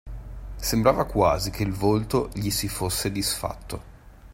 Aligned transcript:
Sembrava 0.57 1.03
quasi 1.05 1.51
che 1.51 1.61
il 1.61 1.73
volto 1.73 2.31
gli 2.33 2.49
si 2.49 2.67
fosse 2.67 3.11
disfatto. 3.11 3.83